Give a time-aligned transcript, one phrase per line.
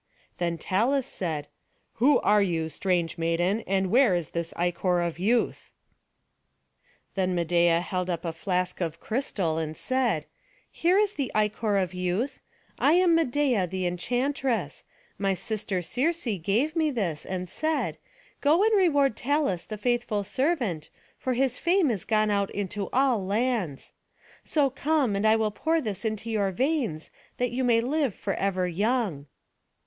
[0.39, 1.47] Then Talus said,
[2.01, 5.71] "Who are you, strange maiden; and where is this ichor of youth?"
[7.13, 10.25] Then Medeia held up a flask of crystal, and said,
[10.71, 12.39] "Here is the ichor of youth.
[12.79, 14.83] I am Medeia the enchantress;
[15.19, 17.99] my sister Circe gave me this, and said,
[18.41, 20.89] 'Go and reward Talus the faithful servant,
[21.19, 23.93] for his fame is gone out into all lands.'
[24.43, 28.67] So come, and I will pour this into your veins, that you may live forever
[28.67, 29.27] young."